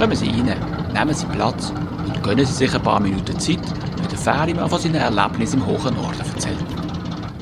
Kommen 0.00 0.16
Sie 0.16 0.30
rein, 0.30 0.56
nehmen 0.94 1.14
Sie 1.14 1.26
Platz 1.26 1.74
und 2.06 2.22
gönnen 2.22 2.46
Sie 2.46 2.54
sich 2.54 2.74
ein 2.74 2.82
paar 2.82 3.00
Minuten 3.00 3.38
Zeit, 3.38 3.60
wenn 3.98 4.08
der 4.08 4.16
Ferimann 4.16 4.70
von 4.70 4.78
seinen 4.78 4.94
Erlebnissen 4.94 5.60
im 5.60 5.66
hohen 5.66 5.94
Norden 5.94 6.20
erzählt. 6.20 6.56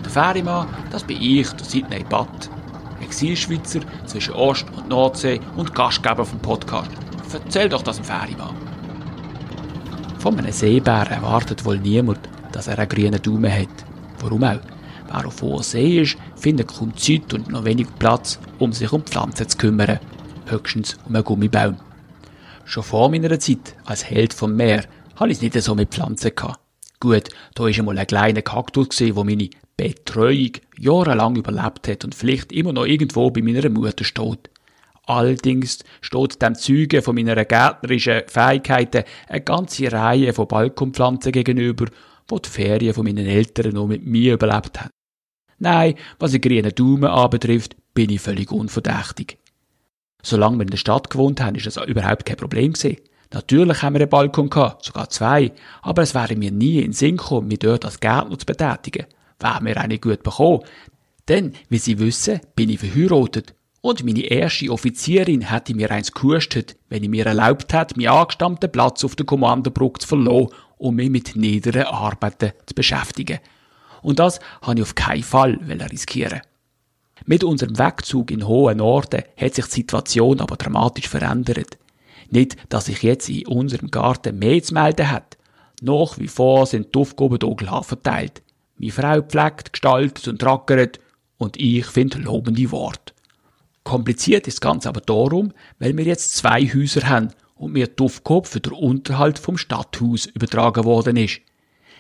Der 0.03 0.11
Ferimann, 0.11 0.67
das 0.91 1.05
bin 1.05 1.23
ich, 1.23 1.49
der 1.53 1.65
Sidney 1.65 2.05
Batt, 2.09 2.51
Exilschweizer 3.01 3.79
zwischen 4.07 4.35
Ost- 4.35 4.67
und 4.77 4.89
Nordsee 4.89 5.41
und 5.57 5.73
Gastgeber 5.73 6.25
vom 6.25 6.41
Podcast. 6.41 6.91
Erzähl 7.33 7.69
doch 7.69 7.83
das 7.83 7.99
dem 7.99 8.05
Ferimann. 8.05 8.57
Von 10.19 10.37
einem 10.37 10.51
Seebär 10.51 11.09
erwartet 11.13 11.65
wohl 11.65 11.79
niemand, 11.79 12.29
dass 12.51 12.67
er 12.67 12.81
einen 12.81 12.89
grünen 12.89 13.23
Daumen 13.23 13.53
hat. 13.53 13.69
Warum 14.19 14.43
auch? 14.43 14.59
Wer 15.07 15.27
auf 15.27 15.43
hoher 15.43 15.63
See 15.63 16.01
ist, 16.01 16.17
findet 16.35 16.77
kaum 16.77 16.97
Zeit 16.97 17.33
und 17.33 17.51
noch 17.51 17.65
wenig 17.65 17.87
Platz, 18.01 18.41
um 18.59 18.73
sich 18.73 18.93
um 18.93 19.05
Pflanzen 19.05 19.49
zu 19.49 19.57
kümmern. 19.59 20.01
Höchstens 20.47 20.97
um 21.07 21.15
einen 21.15 21.23
Gummibaum. 21.23 21.77
Schon 22.69 22.83
vor 22.83 23.09
meiner 23.09 23.41
Zeit 23.41 23.77
als 23.87 24.05
Held 24.11 24.35
vom 24.35 24.55
Meer 24.55 24.85
hatte 25.17 25.31
ich 25.31 25.39
es 25.39 25.43
nicht 25.43 25.59
so 25.63 25.75
mit 25.75 25.89
Pflanzen 25.89 26.35
gehabt. 26.35 26.61
Gut, 27.01 27.31
da 27.55 27.63
war 27.63 27.71
einmal 27.71 27.99
ein 27.99 28.07
kleiner 28.07 28.43
Kaktus, 28.43 28.99
der 28.99 29.25
meine 29.25 29.49
Betreuung 29.79 30.51
jahrelang 30.79 31.37
überlebt 31.37 31.89
hat 31.89 32.05
und 32.05 32.15
vielleicht 32.15 32.53
immer 32.53 32.75
noch 32.75 32.85
irgendwo 32.85 33.31
bei 33.31 33.41
meiner 33.41 33.71
Mutter 33.71 34.05
steht. 34.05 34.51
Allerdings 35.07 35.79
steht 36.03 36.43
dem 36.43 36.57
Zeugen 36.57 37.01
von 37.01 37.15
meiner 37.15 37.43
gärtnerischen 37.43 38.25
Fähigkeiten 38.27 39.05
eine 39.29 39.41
ganze 39.41 39.91
Reihe 39.91 40.35
von 40.35 40.47
Balkonpflanzen 40.47 41.33
gegenüber, 41.33 41.87
wo 42.29 42.39
die 42.39 42.51
Ferien 42.51 42.93
von 42.93 43.05
meinen 43.05 43.27
Eltern 43.27 43.73
noch 43.73 43.87
mit 43.87 44.05
mir 44.05 44.35
überlebt 44.35 44.79
haben. 44.79 44.91
Nein, 45.59 45.95
was 46.19 46.33
den 46.33 46.43
grünen 46.43 46.75
Daumen 46.75 47.07
anbetrifft, 47.07 47.77
bin 47.95 48.11
ich 48.11 48.21
völlig 48.21 48.53
unverdächtig. 48.53 49.39
Solange 50.23 50.59
wir 50.59 50.63
in 50.63 50.71
der 50.71 50.77
Stadt 50.79 51.11
gewohnt 51.11 51.41
haben, 51.41 51.55
ist 51.55 51.67
das 51.67 51.77
überhaupt 51.77 52.27
kein 52.27 52.37
Problem 52.37 52.73
gewesen. 52.73 52.97
Natürlich 53.33 53.83
haben 53.83 53.95
wir 53.95 54.01
einen 54.01 54.11
Balkon 54.11 54.49
gehabt, 54.49 54.85
sogar 54.85 55.11
zwei, 55.11 55.53
aber 55.83 56.03
es 56.03 56.15
wäre 56.15 56.35
mir 56.35 56.51
nie 56.51 56.81
in 56.81 56.93
Sinn 56.93 57.19
gekommen, 57.19 57.49
mich 57.49 57.59
dort 57.59 57.85
als 57.85 58.01
Gärtner 58.01 58.39
zu 58.39 58.47
betätigen. 58.47 59.07
Wäre 59.39 59.63
mir 59.63 59.87
nicht 59.87 60.03
gut 60.03 60.23
bekommen. 60.23 60.63
Denn, 61.29 61.53
wie 61.69 61.79
Sie 61.79 61.99
wissen, 61.99 62.41
bin 62.57 62.71
ich 62.71 62.81
verheiratet. 62.81 63.55
Und 63.81 64.03
meine 64.05 64.23
erste 64.23 64.71
Offizierin 64.71 65.43
hätte 65.43 65.75
mir 65.75 65.91
eins 65.91 66.13
gekostet, 66.13 66.77
wenn 66.89 67.05
ich 67.05 67.09
mir 67.11 67.27
erlaubt 67.27 67.73
hätte, 67.73 67.97
meinen 67.97 68.09
angestammten 68.09 68.73
Platz 68.73 69.05
auf 69.05 69.15
der 69.15 69.27
Kommandobrücke 69.27 70.01
zu 70.01 70.09
verlassen, 70.09 70.49
um 70.79 70.97
mich 70.97 71.11
mit 71.11 71.37
niederen 71.37 71.85
Arbeiten 71.85 72.53
zu 72.67 72.75
beschäftigen. 72.75 73.39
Und 74.03 74.19
das 74.19 74.41
habe 74.63 74.77
ich 74.77 74.83
auf 74.83 74.95
keinen 74.95 75.23
Fall 75.23 75.61
riskieren. 75.93 76.41
Mit 77.27 77.45
unserem 77.45 77.79
Wegzug 77.79 78.31
in 78.31 78.47
hohen 78.47 78.79
Norden 78.79 79.23
hat 79.37 79.55
sich 79.55 79.67
die 79.67 79.73
Situation 79.73 80.41
aber 80.41 80.57
dramatisch 80.57 81.09
verändert. 81.09 81.79
Nicht, 82.31 82.57
dass 82.69 82.87
sich 82.87 83.03
jetzt 83.03 83.29
in 83.29 83.47
unserem 83.47 83.91
Garten 83.91 84.39
mehr 84.39 84.63
zu 84.63 84.75
melden 84.75 85.11
hat. 85.11 85.37
Nach 85.81 86.19
wie 86.19 86.29
vor 86.29 86.67
sind 86.67 86.95
die 86.95 86.99
Aufgaben 86.99 87.39
hier 87.41 87.83
verteilt. 87.83 88.43
Meine 88.77 88.93
Frau 88.93 89.23
pflegt, 89.23 89.73
gestaltet 89.73 90.29
und 90.29 90.41
trackert 90.41 91.01
und 91.37 91.57
ich 91.57 91.87
finde 91.87 92.19
lobende 92.19 92.71
Worte. 92.71 93.13
Kompliziert 93.85 94.47
ist 94.47 94.59
das 94.59 94.61
Ganze 94.61 94.89
aber 94.89 95.01
darum, 95.01 95.53
weil 95.79 95.97
wir 95.97 96.05
jetzt 96.05 96.37
zwei 96.37 96.63
Häuser 96.67 97.09
haben 97.09 97.31
und 97.55 97.73
mir 97.73 97.87
die 97.87 98.03
Aufgabe 98.03 98.47
für 98.47 98.61
den 98.61 98.73
Unterhalt 98.73 99.39
vom 99.39 99.57
Stadthaus 99.57 100.27
übertragen 100.27 100.85
worden 100.85 101.17
ist. 101.17 101.41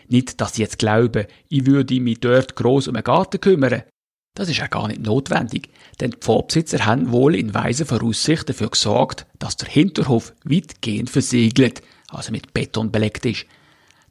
Nicht, 0.08 0.41
dass 0.41 0.55
sie 0.55 0.62
jetzt 0.62 0.78
glauben, 0.78 1.27
ich 1.48 1.66
würde 1.66 2.00
mich 2.00 2.20
dort 2.20 2.56
gross 2.56 2.89
um 2.89 2.94
den 2.94 3.05
Garten 3.05 3.41
kümmern. 3.41 3.83
Das 4.39 4.48
ist 4.48 4.58
ja 4.58 4.69
gar 4.69 4.86
nicht 4.86 5.03
notwendig, 5.03 5.69
denn 5.98 6.12
die 6.12 6.17
Pforbesitzer 6.17 6.86
haben 6.86 7.11
wohl 7.11 7.34
in 7.34 7.55
weiser 7.55 7.86
Voraussicht 7.86 8.48
dafür 8.48 8.69
gesorgt, 8.69 9.27
dass 9.41 9.56
der 9.56 9.69
Hinterhof 9.69 10.33
weitgehend 10.45 11.11
versiegelt, 11.11 11.83
also 12.06 12.30
mit 12.30 12.55
Beton 12.55 12.92
belegt 12.92 13.27
ist. 13.27 13.47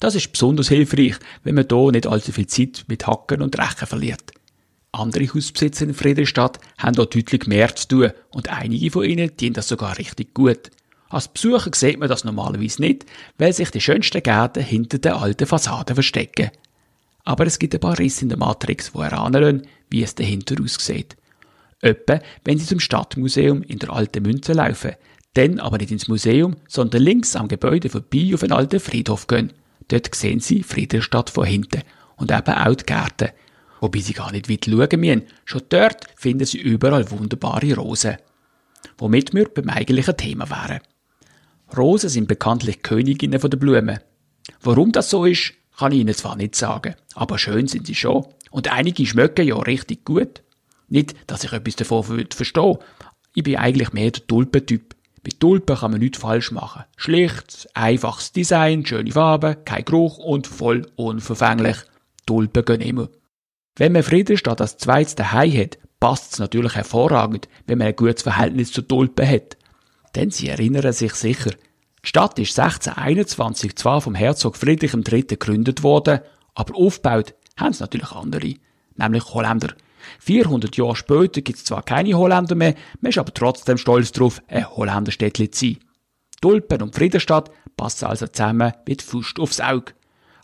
Das 0.02 0.16
ist 0.16 0.34
besonders 0.34 0.67
hilfreich, 0.67 1.16
wenn 1.45 1.56
man 1.56 1.67
hier 1.72 1.92
nicht 1.94 2.07
allzu 2.07 2.34
viel 2.34 2.46
Zeit 2.46 2.84
mit 2.90 3.07
Hacken 3.07 3.41
und 3.41 3.57
Rechen 3.57 3.88
verliert. 3.88 4.34
Andere 4.91 5.34
Hausbesitzer 5.34 5.85
in 5.85 5.94
Friedrichstadt 5.94 6.59
haben 6.78 6.96
hier 6.96 7.06
deutlich 7.06 7.47
mehr 7.47 7.73
zu 7.73 7.88
tun 7.88 8.12
und 8.29 8.50
einige 8.50 8.91
von 8.91 9.06
ihnen 9.06 9.38
dienen 9.38 9.53
das 9.53 9.69
sogar 9.69 9.97
richtig 9.97 10.34
gut. 10.34 10.72
Als 11.07 11.29
Besucher 11.29 11.72
sieht 11.73 12.00
man 12.00 12.09
das 12.09 12.25
normalerweise 12.25 12.81
nicht, 12.81 13.06
weil 13.38 13.53
sich 13.53 13.72
die 13.72 13.79
schönsten 13.79 14.22
Gärten 14.22 14.62
hinter 14.62 14.97
den 14.97 15.13
alten 15.13 15.47
Fassaden 15.47 15.96
verstecken. 15.96 16.52
Aber 17.28 17.46
es 17.46 17.60
gibt 17.60 17.74
ein 17.74 17.82
paar 17.82 18.00
Risse 18.00 18.22
in 18.22 18.30
der 18.30 18.38
Matrix, 18.38 18.94
die 18.94 19.00
heranlassen, 19.00 19.68
wie 19.90 20.02
es 20.02 20.16
dahinter 20.16 20.56
aussieht. 20.64 21.18
Etwa, 21.82 22.22
wenn 22.46 22.58
Sie 22.58 22.66
zum 22.66 22.80
Stadtmuseum 22.80 23.64
in 23.64 23.80
der 23.80 23.92
alten 23.92 24.24
Münze 24.24 24.54
laufen, 24.54 24.94
dann 25.34 25.60
aber 25.60 25.78
nicht 25.78 25.92
ins 25.92 26.08
Museum, 26.08 26.56
sondern 26.70 27.04
links 27.04 27.36
am 27.36 27.50
Gebäude 27.50 27.90
vorbei 27.90 28.32
auf 28.34 28.44
einen 28.44 28.54
alten 28.54 28.80
Friedhof 28.80 29.28
gehen. 29.28 29.52
Dort 29.90 30.16
sehen 30.16 30.40
Sie 30.40 30.64
Friedrichstadt 30.64 31.30
von 31.30 31.44
hinten 31.44 31.82
und 32.16 32.32
eben 32.32 32.54
auch 32.54 32.76
die 32.76 32.86
Gärten. 32.86 33.32
Wobei 33.82 34.00
Sie 34.00 34.14
gar 34.14 34.32
nicht 34.32 34.50
weit 34.50 34.64
schauen 34.64 35.00
müssen. 35.02 35.24
Schon 35.44 35.64
dort 35.68 36.06
finden 36.16 36.46
Sie 36.46 36.59
überall 36.59 37.12
wunderbare 37.12 37.74
Rosen. 37.74 38.16
Womit 38.98 39.34
wir 39.34 39.50
beim 39.50 39.68
eigentlichen 39.68 40.16
Thema 40.16 40.50
wären. 40.50 40.80
Rosen 41.76 42.09
sind 42.09 42.30
bekanntlich 42.30 42.84
Königinnen 42.84 43.42
der 43.42 43.58
Blumen. 43.58 44.00
Warum 44.62 44.94
das 44.94 45.09
so 45.09 45.26
ist, 45.26 45.56
kann 45.78 45.92
ich 45.92 46.00
Ihnen 46.00 46.16
zwar 46.16 46.36
nicht 46.36 46.56
sagen, 46.56 46.96
aber 47.14 47.38
schön 47.38 47.68
sind 47.68 47.88
sie 47.88 47.96
schon. 47.96 48.26
Und 48.50 48.72
einige 48.72 49.06
schmecken 49.06 49.48
ja 49.48 49.56
richtig 49.56 50.06
gut. 50.06 50.42
Nicht, 50.90 51.16
dass 51.28 51.44
ich 51.44 51.54
etwas 51.54 51.76
davon 51.76 52.26
verstehe. 52.30 52.80
Ich 53.36 53.44
bin 53.44 53.58
eigentlich 53.58 53.94
mehr 53.94 54.12
der 54.12 54.26
Tulpentyp. 54.26 54.96
Bei 55.24 55.32
Tulpen 55.38 55.76
kann 55.76 55.92
man 55.92 56.00
nichts 56.00 56.20
falsch 56.20 56.52
machen. 56.52 56.86
Schlicht, 56.96 57.68
einfaches 57.74 58.32
Design, 58.32 58.86
schöne 58.86 59.12
Farben, 59.12 59.58
kein 59.66 59.86
Geruch 59.86 60.18
und 60.18 60.48
voll 60.48 60.88
unverfänglich. 60.96 61.78
Tulpen 62.26 62.66
gehen 62.66 62.82
immer. 62.82 63.09
Wenn 63.76 63.92
man 63.92 64.04
Friedrichstadt 64.04 64.62
als 64.62 64.78
zweites 64.78 65.16
daheim 65.16 65.56
hat, 65.56 65.78
passt 66.00 66.34
es 66.34 66.40
natürlich 66.40 66.76
hervorragend, 66.76 67.48
wenn 67.68 67.78
man 67.78 67.88
ein 67.88 67.96
gutes 67.96 68.24
Verhältnis 68.24 68.72
zu 68.72 68.82
Tulpen 68.82 69.28
hat. 69.28 69.58
Denn 70.16 70.32
sie 70.32 70.48
erinnern 70.48 70.94
sich 70.94 71.14
sicher, 71.14 71.52
die 72.07 72.09
Stadt 72.09 72.40
ist 72.40 72.57
1621 72.57 73.75
zwar 73.75 74.00
vom 74.00 74.16
Herzog 74.16 74.56
Friedrich 74.56 74.94
III. 74.94 75.23
gegründet 75.23 75.84
worden, 75.84 76.22
aber 76.56 76.73
aufgebaut 76.78 77.35
haben 77.57 77.72
es 77.72 77.81
natürlich 77.81 78.13
andere, 78.13 78.53
nämlich 78.95 79.25
Holländer. 79.34 79.75
400 80.19 80.78
Jahre 80.78 80.96
später 80.96 81.41
gibt 81.41 81.57
es 81.59 81.66
zwar 81.66 81.84
keine 81.84 82.13
Holländer 82.13 82.56
mehr, 82.56 82.75
man 83.01 83.09
ist 83.09 83.17
aber 83.17 83.34
trotzdem 83.34 83.78
stolz 83.78 84.13
darauf, 84.13 84.41
ein 84.47 84.69
Holländerstädtli 84.69 85.51
zu 85.51 85.66
sein. 85.66 85.78
Tulpen 86.40 86.81
und 86.81 86.96
Friedrichstadt 86.96 87.51
passen 87.75 88.06
also 88.06 88.25
zusammen 88.28 88.72
mit 88.88 89.01
Fuß 89.01 89.34
aufs 89.40 89.59
Auge. 89.59 89.91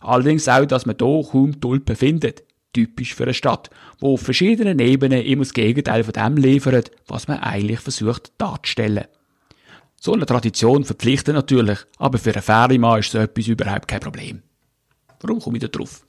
Allerdings 0.02 0.46
auch, 0.48 0.66
dass 0.66 0.84
man 0.84 0.96
hier 1.00 1.24
kaum 1.32 1.62
Tulpen 1.62 1.96
findet. 1.96 2.44
Typisch 2.74 3.14
für 3.14 3.22
eine 3.22 3.32
Stadt, 3.32 3.70
wo 4.00 4.12
auf 4.12 4.20
verschiedenen 4.20 4.80
Ebenen 4.80 5.22
immer 5.22 5.44
das 5.44 5.54
Gegenteil 5.54 6.04
von 6.04 6.12
dem 6.12 6.36
liefert, 6.36 6.90
was 7.06 7.26
man 7.26 7.38
eigentlich 7.38 7.80
versucht 7.80 8.32
darzustellen. 8.36 9.06
So 10.04 10.12
eine 10.12 10.26
Tradition 10.26 10.84
verpflichtet 10.84 11.34
natürlich, 11.34 11.78
aber 11.96 12.18
für 12.18 12.34
einen 12.34 12.42
Ferienmann 12.42 13.00
ist 13.00 13.12
so 13.12 13.16
etwas 13.16 13.46
überhaupt 13.46 13.88
kein 13.88 14.00
Problem. 14.00 14.42
Warum 15.22 15.40
komme 15.40 15.56
ich 15.56 15.62
da 15.62 15.68
drauf? 15.68 16.04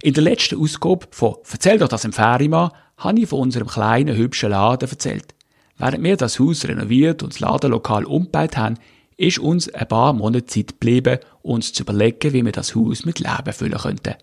In 0.00 0.14
der 0.14 0.22
letzten 0.22 0.58
Ausgabe 0.58 1.06
von 1.10 1.34
Erzähl 1.52 1.76
doch 1.76 1.88
das 1.88 2.06
im 2.06 2.14
Ferienmann 2.14 2.70
habe 2.96 3.20
ich 3.20 3.28
von 3.28 3.40
unserem 3.40 3.66
kleinen, 3.66 4.16
hübschen 4.16 4.48
Laden 4.48 4.88
erzählt. 4.88 5.34
Während 5.76 6.02
wir 6.02 6.16
das 6.16 6.40
Haus 6.40 6.64
renoviert 6.64 7.22
und 7.22 7.34
das 7.34 7.40
Ladenlokal 7.40 8.06
umgebaut 8.06 8.56
haben, 8.56 8.78
ist 9.18 9.40
uns 9.40 9.68
ein 9.68 9.88
paar 9.88 10.14
Monate 10.14 10.46
Zeit 10.46 10.68
geblieben, 10.68 11.18
uns 11.42 11.74
zu 11.74 11.82
überlegen, 11.82 12.32
wie 12.32 12.46
wir 12.46 12.52
das 12.52 12.74
Haus 12.74 13.04
mit 13.04 13.18
Leben 13.18 13.52
füllen 13.52 13.76
könnten. 13.78 14.14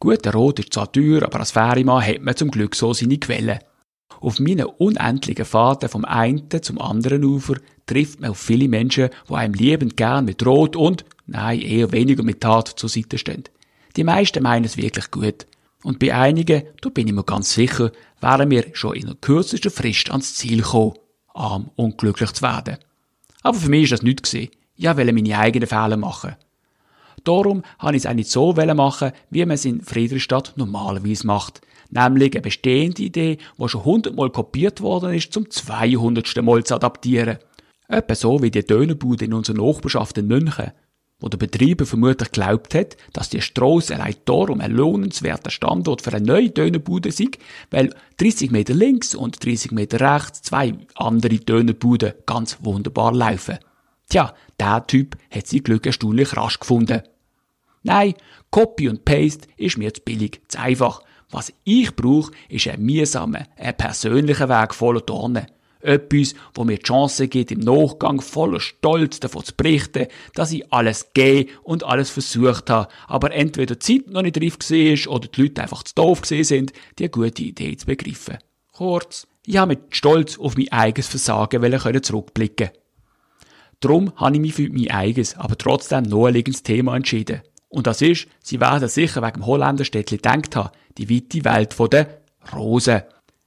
Gut, 0.00 0.24
der 0.24 0.32
Rot 0.32 0.58
ist 0.58 0.74
zwar 0.74 0.90
teuer, 0.90 1.22
aber 1.22 1.38
als 1.38 1.52
Ferienmann 1.52 2.04
hat 2.04 2.22
man 2.22 2.34
zum 2.34 2.50
Glück 2.50 2.74
so 2.74 2.92
seine 2.92 3.18
Quellen. 3.18 3.60
Auf 4.20 4.40
meinen 4.40 4.66
unendlichen 4.66 5.44
Fahrten 5.44 5.88
vom 5.88 6.04
einen 6.04 6.48
zum 6.62 6.80
anderen 6.80 7.24
Ufer 7.24 7.56
trifft 7.86 8.20
man 8.20 8.30
auf 8.30 8.38
viele 8.38 8.68
Menschen, 8.68 9.10
die 9.28 9.34
einem 9.34 9.54
liebend 9.54 9.96
gern 9.96 10.24
mit 10.24 10.44
Rot 10.44 10.76
und, 10.76 11.04
nein, 11.26 11.60
eher 11.60 11.92
weniger 11.92 12.22
mit 12.22 12.40
Tat 12.40 12.68
zur 12.68 12.88
Seite 12.88 13.18
stehen. 13.18 13.44
Die 13.96 14.04
meisten 14.04 14.42
meinen 14.42 14.64
es 14.64 14.76
wirklich 14.76 15.10
gut. 15.10 15.46
Und 15.82 15.98
bei 15.98 16.14
einigen, 16.14 16.64
da 16.80 16.88
bin 16.88 17.06
ich 17.06 17.14
mir 17.14 17.24
ganz 17.24 17.54
sicher, 17.54 17.92
wären 18.20 18.50
wir 18.50 18.64
schon 18.72 18.94
in 18.96 19.06
der 19.06 19.14
kürzesten 19.16 19.70
Frist 19.70 20.10
ans 20.10 20.34
Ziel 20.34 20.62
gekommen, 20.62 20.94
arm 21.32 21.70
und 21.76 21.98
glücklich 21.98 22.32
zu 22.32 22.42
werden. 22.42 22.78
Aber 23.42 23.58
für 23.58 23.68
mich 23.68 23.84
ist 23.84 23.92
das 23.92 24.02
nichts 24.02 24.30
gewesen. 24.30 24.50
Ich 24.76 24.86
wollte 24.86 25.12
meine 25.12 25.38
eigenen 25.38 25.68
Fehler 25.68 25.96
machen. 25.96 26.36
Darum 27.24 27.62
habe 27.78 27.96
ich 27.96 28.04
es 28.04 28.06
auch 28.06 28.14
nicht 28.14 28.30
so 28.30 28.52
machen, 28.52 29.12
wie 29.30 29.44
man 29.44 29.54
es 29.54 29.64
in 29.64 29.82
Friedrichstadt 29.82 30.54
normalerweise 30.56 31.26
macht. 31.26 31.60
Nämlich 31.90 32.34
eine 32.34 32.42
bestehende 32.42 33.02
Idee, 33.02 33.38
die 33.58 33.68
schon 33.68 33.84
hundertmal 33.84 34.30
kopiert 34.30 34.80
worden 34.80 35.14
ist, 35.14 35.32
zum 35.32 35.50
200. 35.50 36.42
Mal 36.42 36.64
zu 36.64 36.74
adaptieren. 36.74 37.38
Etwa 37.88 38.14
so 38.14 38.42
wie 38.42 38.50
die 38.50 38.64
Dönerbude 38.64 39.24
in 39.24 39.34
unserer 39.34 39.58
Nachbarschaft 39.58 40.18
in 40.18 40.26
München, 40.26 40.72
wo 41.20 41.28
der 41.28 41.38
Betreiber 41.38 41.86
vermutlich 41.86 42.32
glaubt 42.32 42.74
hat, 42.74 42.96
dass 43.12 43.30
die 43.30 43.40
Strasse 43.40 43.94
allein 43.94 44.16
darum 44.24 44.60
ein 44.60 44.72
lohnenswerter 44.72 45.50
Standort 45.50 46.02
für 46.02 46.12
eine 46.12 46.26
neue 46.26 46.50
Dönerbude 46.50 47.12
sei, 47.12 47.30
weil 47.70 47.94
30 48.18 48.50
Meter 48.50 48.74
links 48.74 49.14
und 49.14 49.44
30 49.44 49.70
Meter 49.70 50.00
rechts 50.00 50.42
zwei 50.42 50.74
andere 50.94 51.36
Dönerbuden 51.36 52.14
ganz 52.26 52.58
wunderbar 52.60 53.14
laufen. 53.14 53.58
Tja, 54.08 54.34
der 54.60 54.86
Typ 54.86 55.16
hat 55.30 55.46
sein 55.46 55.62
Glück 55.62 55.86
erstaunlich 55.86 56.36
rasch 56.36 56.60
gefunden. 56.60 57.02
Nein, 57.82 58.14
Copy 58.50 58.88
und 58.88 59.04
Paste 59.04 59.48
ist 59.56 59.78
mir 59.78 59.94
zu 59.94 60.02
billig, 60.02 60.40
zu 60.48 60.58
einfach. 60.58 61.02
Was 61.30 61.52
ich 61.64 61.94
brauche, 61.94 62.32
ist 62.48 62.68
ein 62.68 62.82
mühsamer, 62.82 63.46
ein 63.56 63.76
persönlicher 63.76 64.48
Weg 64.48 64.74
voller 64.74 65.00
Dornen. 65.00 65.46
Etwas, 65.80 66.34
wo 66.54 66.64
mir 66.64 66.78
die 66.78 66.82
Chance 66.82 67.28
gibt, 67.28 67.52
im 67.52 67.60
Nachgang 67.60 68.20
voller 68.20 68.60
Stolz 68.60 69.20
davon 69.20 69.44
zu 69.44 69.54
berichten, 69.54 70.06
dass 70.34 70.52
ich 70.52 70.72
alles 70.72 71.12
gegeben 71.12 71.50
und 71.62 71.84
alles 71.84 72.10
versucht 72.10 72.70
habe, 72.70 72.88
aber 73.06 73.32
entweder 73.32 73.76
die 73.76 74.02
Zeit 74.02 74.10
noch 74.10 74.22
nicht 74.22 74.40
reif 74.40 74.58
war 74.58 75.12
oder 75.14 75.28
die 75.28 75.42
Leute 75.42 75.62
einfach 75.62 75.82
zu 75.82 75.94
doof 75.94 76.22
sind, 76.24 76.72
die 76.98 77.08
gute 77.08 77.42
Idee 77.42 77.76
zu 77.76 77.86
begreifen. 77.86 78.38
Kurz, 78.72 79.26
ich 79.44 79.58
habe 79.58 79.70
mit 79.70 79.94
Stolz 79.94 80.38
auf 80.38 80.56
mein 80.56 80.72
eigenes 80.72 81.08
Versagen 81.08 82.02
zurückblicken 82.02 82.70
Darum 83.80 84.12
habe 84.16 84.34
ich 84.36 84.40
mich 84.40 84.54
für 84.54 84.68
mein 84.70 84.90
eigenes, 84.90 85.36
aber 85.36 85.56
trotzdem 85.58 86.04
naheliegendes 86.04 86.62
Thema 86.62 86.96
entschieden. 86.96 87.42
Und 87.68 87.86
das 87.86 88.00
ist, 88.02 88.28
Sie 88.40 88.60
werden 88.60 88.88
sicher 88.88 89.22
wegen 89.22 89.40
dem 89.40 89.46
Holländerstädtchen 89.46 90.18
gedacht 90.18 90.56
haben, 90.56 90.70
die 90.98 91.10
weite 91.10 91.44
Welt 91.44 91.92
der 91.92 92.20
Rosen. 92.54 93.02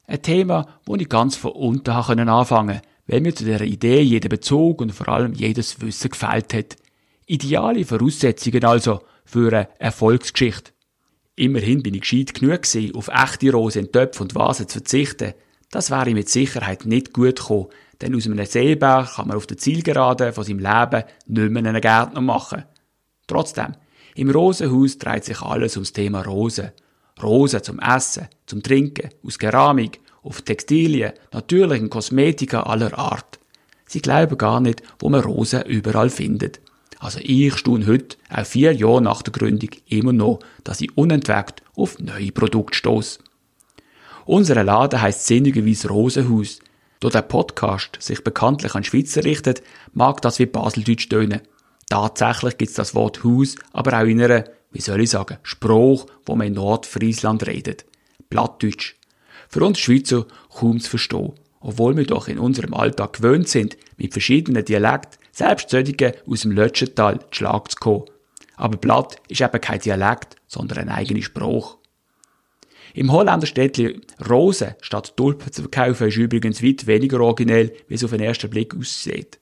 Ein 0.05 0.21
Thema, 0.21 0.67
wo 0.85 0.95
ich 0.95 1.07
ganz 1.07 1.35
von 1.35 1.51
unten 1.51 1.91
anfangen 1.91 2.75
konnte, 2.75 2.81
weil 3.07 3.21
mir 3.21 3.33
zu 3.33 3.43
dieser 3.43 3.61
Idee 3.61 4.01
jeder 4.01 4.29
Bezug 4.29 4.81
und 4.81 4.91
vor 4.91 5.09
allem 5.09 5.33
jedes 5.33 5.81
Wissen 5.81 6.11
gefällt 6.11 6.53
hat. 6.53 6.77
Ideale 7.25 7.85
Voraussetzungen 7.85 8.65
also 8.65 9.01
für 9.25 9.53
eine 9.53 9.69
Erfolgsgeschichte. 9.79 10.71
Immerhin 11.35 11.83
bin 11.83 11.93
ich 11.93 12.01
gescheit 12.01 12.33
genug 12.33 12.63
gewesen, 12.63 12.95
auf 12.95 13.07
echte 13.07 13.51
Rosen 13.51 13.85
in 13.85 13.91
Töpfe 13.91 14.23
und 14.23 14.35
Vasen 14.35 14.67
zu 14.67 14.79
verzichten. 14.79 15.33
Das 15.71 15.89
wäre 15.89 16.09
mit 16.11 16.27
Sicherheit 16.27 16.85
nicht 16.85 17.13
gut 17.13 17.37
gekommen, 17.37 17.67
denn 18.01 18.15
aus 18.15 18.25
einem 18.25 18.45
Seeberg 18.45 19.15
kann 19.15 19.27
man 19.27 19.37
auf 19.37 19.47
der 19.47 19.57
Zielgerade 19.57 20.33
von 20.33 20.43
seinem 20.43 20.59
Leben 20.59 21.03
nicht 21.27 21.51
mehr 21.51 21.65
einen 21.65 21.81
Gärtner 21.81 22.21
machen. 22.21 22.65
Trotzdem, 23.27 23.75
im 24.19 24.29
Rosenhaus 24.29 24.97
dreht 24.97 25.23
sich 25.23 25.41
alles 25.41 25.77
ums 25.77 25.93
Thema 25.93 26.21
Rosen. 26.21 26.71
Rosen 27.23 27.63
zum 27.63 27.79
Essen, 27.79 28.27
zum 28.45 28.61
Trinken, 28.61 29.09
aus 29.25 29.39
Keramik, 29.39 30.01
auf 30.23 30.41
Textilien, 30.41 31.13
natürlichen 31.31 31.89
Kosmetika 31.89 32.63
aller 32.63 32.97
Art. 32.97 33.39
Sie 33.85 34.01
glauben 34.01 34.37
gar 34.37 34.59
nicht, 34.59 34.83
wo 34.99 35.09
man 35.09 35.21
Rosen 35.21 35.63
überall 35.63 36.09
findet. 36.09 36.59
Also 36.99 37.19
ich 37.21 37.55
staune 37.55 37.87
heute, 37.87 38.17
auch 38.29 38.45
vier 38.45 38.73
Jahre 38.73 39.01
nach 39.01 39.21
der 39.21 39.31
Gründung, 39.31 39.69
immer 39.87 40.11
noch, 40.11 40.39
dass 40.65 40.81
ich 40.81 40.97
unentwegt 40.97 41.63
auf 41.75 41.97
neue 41.99 42.33
Produkte 42.33 42.77
stoße. 42.77 43.19
Unser 44.25 44.61
Laden 44.63 45.01
heisst 45.01 45.27
sinnigerweise 45.27 45.87
Rosenhaus. 45.87 46.59
Da 46.99 47.07
der 47.07 47.21
Podcast 47.21 47.97
sich 48.01 48.21
bekanntlich 48.21 48.75
an 48.75 48.83
Schweizer 48.83 49.23
richtet, 49.23 49.63
mag 49.93 50.21
das 50.21 50.39
wie 50.39 50.45
Baseldeutsch 50.45 51.07
tönen. 51.07 51.39
Tatsächlich 51.89 52.57
gibt's 52.57 52.75
das 52.75 52.95
Wort 52.95 53.23
Haus, 53.23 53.55
aber 53.73 53.99
auch 53.99 54.05
in 54.05 54.21
einer 54.21 54.45
wie 54.71 54.81
soll 54.81 55.01
ich 55.01 55.09
sagen, 55.09 55.37
Spruch, 55.43 56.05
wo 56.25 56.35
man 56.35 56.47
in 56.47 56.53
Nordfriesland 56.53 57.47
redet. 57.47 57.85
Plattdeutsch. 58.29 58.95
Für 59.47 59.63
uns 59.63 59.79
Schweizer 59.79 60.27
kaum 60.53 60.79
zu 60.79 60.91
verstehen. 60.91 61.33
Obwohl 61.59 61.97
wir 61.97 62.05
doch 62.05 62.27
in 62.27 62.39
unserem 62.39 62.73
Alltag 62.73 63.13
gewöhnt 63.13 63.49
sind, 63.49 63.77
mit 63.97 64.13
verschiedenen 64.13 64.63
Dialekten, 64.63 65.19
selbst 65.31 65.69
solche 65.69 66.15
aus 66.25 66.41
dem 66.41 66.51
Lötschental, 66.51 67.19
Schlag 67.31 67.71
zu 67.71 67.77
kommen. 67.77 68.05
Aber 68.55 68.77
Platt 68.77 69.17
ist 69.27 69.41
eben 69.41 69.61
kein 69.61 69.79
Dialekt, 69.79 70.35
sondern 70.47 70.77
ein 70.77 70.89
eigener 70.89 71.21
Spruch. 71.21 71.77
Im 72.93 73.11
Holländer 73.11 73.47
Städtli 73.47 74.01
Rosen 74.29 74.75
statt 74.81 75.15
Tulpen 75.17 75.51
zu 75.51 75.63
verkaufen 75.63 76.07
ist 76.07 76.17
übrigens 76.17 76.63
weit 76.63 76.87
weniger 76.87 77.19
originell, 77.21 77.73
wie 77.87 77.95
es 77.95 78.03
auf 78.03 78.11
den 78.11 78.21
ersten 78.21 78.49
Blick 78.49 78.75
aussieht. 78.75 79.38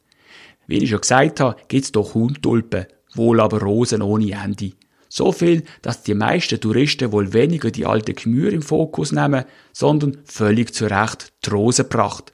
Wie 0.67 0.77
ich 0.77 0.89
schon 0.89 1.01
gesagt 1.01 1.39
habe, 1.39 1.57
gibt's 1.67 1.91
doch 1.91 2.13
kaum 2.13 2.39
Tulpen, 2.41 2.85
wohl 3.15 3.39
aber 3.39 3.61
Rosen 3.61 4.01
ohne 4.01 4.31
Ende. 4.31 4.73
So 5.09 5.31
viel, 5.31 5.63
dass 5.81 6.03
die 6.03 6.13
meisten 6.13 6.59
Touristen 6.59 7.11
wohl 7.13 7.31
weniger 7.33 7.71
die 7.71 7.85
alte 7.85 8.13
Gemüse 8.13 8.55
im 8.55 8.61
Fokus 8.61 9.13
nehmen, 9.13 9.45
sondern 9.71 10.17
völlig 10.25 10.73
zu 10.73 10.85
Recht 10.85 11.31
die 11.45 11.49
Rosenpracht. 11.49 12.33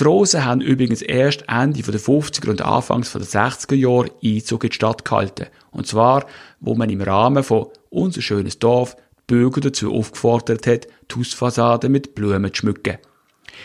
Die 0.00 0.04
Rosen 0.04 0.44
haben 0.44 0.60
übrigens 0.60 1.02
erst 1.02 1.44
Ende 1.48 1.82
der 1.82 2.00
50er 2.00 2.50
und 2.50 2.62
Anfangs 2.62 3.12
der 3.12 3.22
60er 3.22 3.74
Jahre 3.74 4.10
Einzug 4.24 4.64
in 4.64 4.70
die 4.70 4.74
Stadt 4.74 5.04
gehalten. 5.04 5.46
Und 5.70 5.86
zwar, 5.86 6.24
wo 6.60 6.74
man 6.74 6.88
im 6.88 7.00
Rahmen 7.00 7.42
von 7.42 7.66
Unser 7.90 8.22
schönes 8.22 8.58
Dorf 8.58 8.94
die 8.96 9.34
Bürger 9.34 9.60
dazu 9.60 9.92
aufgefordert 9.92 10.66
hat, 10.66 10.86
die 11.10 11.18
Hausfassade 11.18 11.88
mit 11.88 12.14
Blumen 12.14 12.54
zu 12.54 12.60
schmücken. 12.60 12.98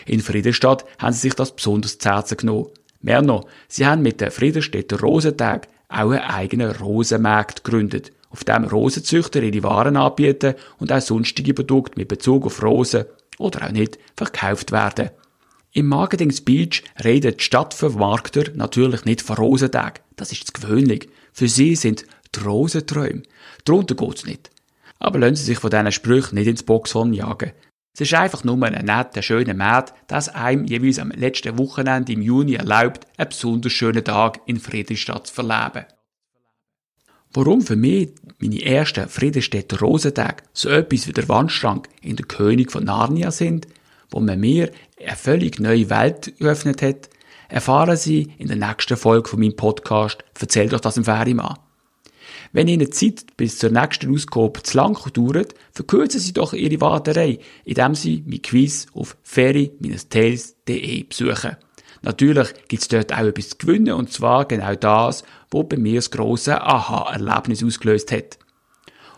In 0.06 0.20
Friedenstadt 0.20 0.84
haben 0.98 1.12
sie 1.12 1.20
sich 1.20 1.34
das 1.34 1.54
besonders 1.54 1.98
zu 1.98 2.10
Herzen 2.10 2.36
genommen. 2.36 2.66
Mehr 3.04 3.20
noch, 3.20 3.46
sie 3.68 3.86
haben 3.86 4.00
mit 4.00 4.22
den 4.22 4.30
Friedenstädter 4.30 4.98
Rosentag 4.98 5.68
auch 5.90 6.10
einen 6.10 6.22
eigenen 6.22 6.70
Rosenmarkt 6.70 7.62
gegründet, 7.62 8.12
auf 8.30 8.44
dem 8.44 8.64
Rosenzüchter 8.64 9.42
ihre 9.42 9.62
Waren 9.62 9.98
anbieten 9.98 10.54
und 10.78 10.90
auch 10.90 11.02
sonstige 11.02 11.52
Produkte 11.52 11.98
mit 11.98 12.08
Bezug 12.08 12.46
auf 12.46 12.62
Rosen 12.62 13.04
oder 13.36 13.66
auch 13.66 13.72
nicht 13.72 13.98
verkauft 14.16 14.72
werden. 14.72 15.10
Im 15.72 15.86
Marketing 15.88 16.30
Speech 16.30 16.82
redet 17.04 17.40
die 17.40 17.44
Stadtvermarkter 17.44 18.44
natürlich 18.54 19.04
nicht 19.04 19.20
von 19.20 19.36
Rosentag. 19.36 20.00
Das 20.16 20.32
ist 20.32 20.54
gewöhnlich. 20.54 21.10
Für 21.34 21.48
sie 21.48 21.76
sind 21.76 22.06
die 22.34 22.40
Rosenträume. 22.40 23.22
Darunter 23.66 23.96
geht's 23.96 24.24
nicht. 24.24 24.50
Aber 24.98 25.18
lassen 25.18 25.36
Sie 25.36 25.44
sich 25.44 25.58
von 25.58 25.70
diesen 25.70 25.92
Sprüchen 25.92 26.36
nicht 26.36 26.46
ins 26.46 26.62
Boxhorn 26.62 27.12
jagen. 27.12 27.52
Es 27.94 28.00
ist 28.00 28.14
einfach 28.14 28.42
nur 28.42 28.60
ein 28.60 28.84
netter, 28.84 29.22
schöner 29.22 29.54
Markt, 29.54 29.94
das 30.08 30.28
einem 30.28 30.64
jeweils 30.64 30.98
am 30.98 31.12
letzten 31.12 31.56
Wochenende 31.58 32.12
im 32.12 32.22
Juni 32.22 32.54
erlaubt, 32.54 33.06
einen 33.16 33.28
besonders 33.28 33.72
schönen 33.72 34.02
Tag 34.02 34.40
in 34.46 34.58
Friedrichstadt 34.58 35.28
zu 35.28 35.34
verleben. 35.34 35.86
Warum 37.32 37.62
für 37.62 37.76
mich 37.76 38.10
meine 38.40 38.60
ersten 38.64 39.08
Friedrichstädter 39.08 39.78
Rosentage 39.78 40.42
so 40.52 40.70
etwas 40.70 41.06
wie 41.06 41.12
der 41.12 41.28
Wandschrank 41.28 41.88
in 42.02 42.16
der 42.16 42.26
König 42.26 42.72
von 42.72 42.84
Narnia 42.84 43.30
sind, 43.30 43.68
wo 44.10 44.18
man 44.18 44.40
mir 44.40 44.72
eine 45.00 45.16
völlig 45.16 45.60
neue 45.60 45.88
Welt 45.88 46.36
geöffnet 46.38 46.82
hat, 46.82 47.10
erfahren 47.48 47.96
Sie 47.96 48.32
in 48.38 48.48
der 48.48 48.56
nächsten 48.56 48.96
Folge 48.96 49.28
von 49.28 49.38
meinem 49.38 49.56
Podcast 49.56 50.24
Erzählt 50.40 50.74
euch 50.74 50.80
das 50.80 50.96
im 50.96 51.04
Ferienmann. 51.04 51.58
Wenn 52.52 52.68
Ihnen 52.68 52.86
die 52.86 52.90
Zeit 52.90 53.36
bis 53.36 53.58
zur 53.58 53.70
nächsten 53.70 54.12
Ausgabe 54.12 54.62
zu 54.62 54.76
lang 54.76 54.96
dauert, 55.12 55.54
verkürzen 55.72 56.20
Sie 56.20 56.32
doch 56.32 56.52
Ihre 56.52 56.80
Warterei, 56.80 57.38
indem 57.64 57.94
Sie 57.94 58.22
mein 58.26 58.42
Quiz 58.42 58.86
auf 58.94 59.16
ferry-tales.de 59.22 61.04
besuchen. 61.04 61.56
Natürlich 62.02 62.48
gibt's 62.68 62.88
dort 62.88 63.12
auch 63.12 63.18
etwas 63.18 63.50
zu 63.50 63.56
gewinnen, 63.58 63.94
und 63.94 64.12
zwar 64.12 64.46
genau 64.46 64.74
das, 64.74 65.24
was 65.50 65.68
bei 65.68 65.76
mir 65.76 65.96
das 65.96 66.10
grosse 66.10 66.60
Aha-Erlebnis 66.60 67.64
ausgelöst 67.64 68.12
hat. 68.12 68.38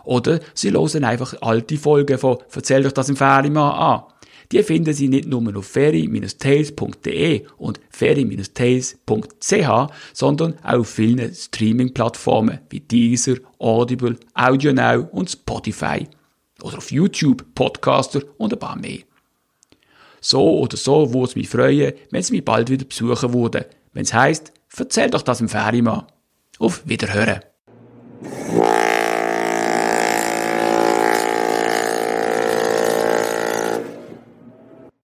Oder 0.05 0.39
Sie 0.53 0.71
hören 0.71 1.03
einfach 1.03 1.35
alte 1.41 1.77
Folgen 1.77 2.17
von 2.17 2.37
Erzähl 2.55 2.83
doch 2.83 2.93
das 2.93 3.09
im 3.09 3.17
Ferienmann 3.17 3.73
an. 3.73 4.03
Die 4.51 4.63
finden 4.63 4.93
Sie 4.93 5.09
nicht 5.09 5.27
nur 5.27 5.55
auf 5.57 5.67
ferry-tales.de 5.67 7.45
und 7.57 7.79
ferry-tales.ch, 7.89 9.87
sondern 10.13 10.57
auch 10.63 10.79
auf 10.79 10.89
vielen 10.89 11.33
Streaming-Plattformen 11.33 12.59
wie 12.69 12.79
Deezer, 12.79 13.35
Audible, 13.59 14.17
AudioNow 14.33 15.07
und 15.11 15.29
Spotify. 15.29 16.07
Oder 16.61 16.77
auf 16.77 16.91
YouTube, 16.91 17.43
Podcaster 17.53 18.21
und 18.37 18.53
ein 18.53 18.59
paar 18.59 18.77
mehr. 18.77 18.99
So 20.21 20.59
oder 20.59 20.77
so 20.77 21.13
würde 21.13 21.27
es 21.29 21.35
mich 21.35 21.49
freuen, 21.49 21.93
wenn 22.11 22.23
Sie 22.23 22.33
mich 22.33 22.45
bald 22.45 22.69
wieder 22.69 22.85
besuchen 22.85 23.33
würden, 23.33 23.65
wenn 23.93 24.03
es 24.03 24.13
heisst, 24.13 24.53
erzähl 24.75 25.09
doch 25.09 25.21
das 25.21 25.41
im 25.41 25.49
Ferienmann. 25.49 26.05
Auf 26.59 26.87
Wiederhören! 26.87 27.41